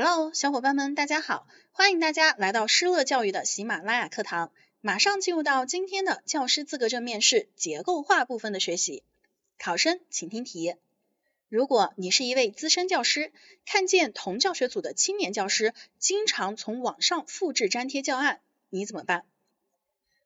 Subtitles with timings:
[0.00, 1.48] Hello，小伙伴们，大家好！
[1.72, 9.02] 欢迎大家来到施乐教育的喜马拉雅课堂，马上进入到今天的教师资格证面试结构化部分的学习。
[9.58, 10.76] 考生请听题：
[11.48, 13.32] 如果你是一位资深教师，
[13.66, 18.40] 看见同教学组的青年教师经常从网上复制粘贴教案，
[18.70, 19.24] 你怎么办？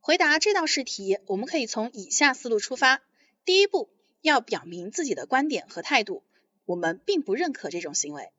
[0.00, 3.02] 回答这道试题，我们可以从以下思路出发。
[3.44, 3.90] 第一步，
[4.22, 6.22] 要表明自己的观点和态度，
[6.64, 8.30] 我们并不认可这种行为。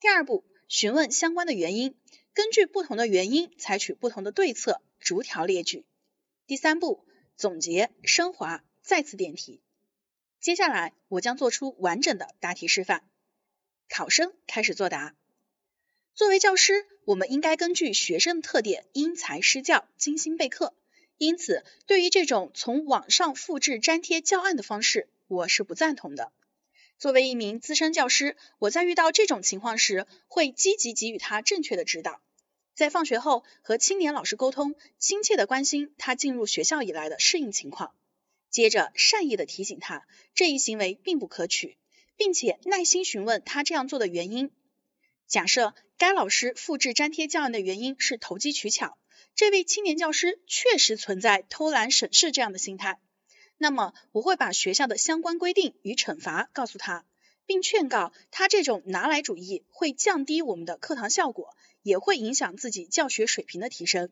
[0.00, 0.42] 第二步。
[0.70, 1.96] 询问相关的原因，
[2.32, 5.84] 根据不同的原因采取不同的对策，逐条列举。
[6.46, 7.04] 第三步，
[7.36, 9.60] 总结、升华、再次点题。
[10.38, 13.02] 接下来我将做出完整的答题示范。
[13.88, 15.16] 考生开始作答。
[16.14, 20.72] 作为教师，我们应该根据学生的特点因材施教，精心备课。
[21.18, 26.30] 因此，对于这种从网上复制粘贴教案的方式，我是不赞同的。
[27.00, 32.20] 作为一名资深教师，我在遇到这种情况时，会积极给予他正确的指导。
[32.74, 37.94] 在放学后和青年老师沟通，亲切的关心他进入学校以来的适应情况，
[38.50, 41.78] 接着善意的提醒他这一行为并不可取，
[42.18, 44.50] 并且耐心询问他这样做的原因。
[45.26, 48.98] 假设该老师复制粘贴教案的原因是投机取巧，
[49.34, 53.00] 这位青年教师确实存在偷懒省事这样的心态。
[53.62, 57.04] 那么我会把学校的相关规定与惩罚告诉他，
[57.44, 64.08] 并劝告他这种拿来主义会降低我们的课堂效果，也会影响自己教学水平的提升。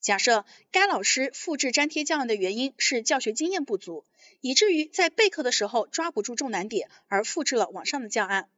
[0.00, 4.06] 假设该老师复制粘贴教案的原因是教学经验不足，
[4.40, 8.48] 以至于在备课的时候抓不住重难点而复制了网上的教案。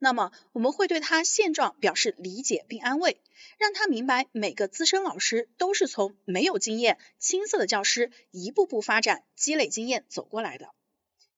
[0.00, 3.20] 那么我们会对他现状表示理解并安慰，
[3.58, 10.70] 让他明白每个资深老师都是从没有经验、青涩的教师一步步发展、积累经验走过来的，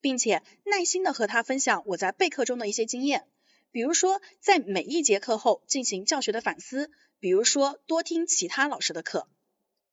[0.02, 3.26] 并且耐心的和他分享我在备课中的一些经验，
[3.70, 9.26] 比如说在每一节课后进行教学的反思，比如说多听其他老师的课。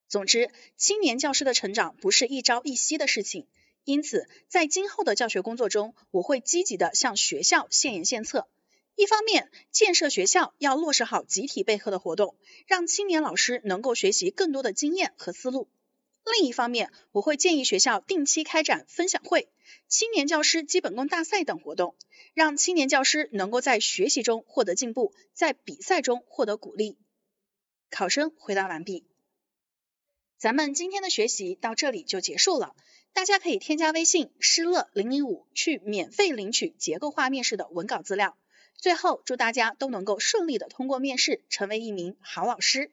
[0.09, 3.47] 总之，青年教师的成长不是一朝一夕的事情，
[3.85, 8.45] 因此在今后的教学工作中，我会积极的向学校献言献策。
[8.97, 12.35] 一方面，建设学校要落实好集体备课的活动，
[12.66, 15.68] 让青年老师能够学习更多的经验和思路；
[16.25, 19.50] 另一方面，我会建议学校定期开展分享会、
[19.88, 21.94] 青年教师基本功大赛等活动，
[22.34, 26.97] 让青年教师能够在学习中获得进步，在比赛中获得鼓励。
[27.91, 29.06] 考生回答完毕。
[30.40, 32.75] 咱们今天的学习到这里就结束了，
[33.13, 38.36] 大家可以添加微信施乐零零五去免费领取结构化面试的文稿资料。
[38.77, 42.91] 最后，祝大家都能够顺利的通过面试，成为一名好老师。